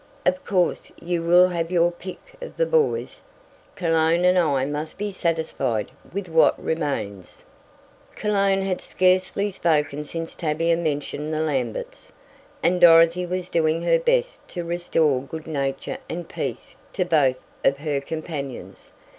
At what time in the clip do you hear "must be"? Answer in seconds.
4.65-5.11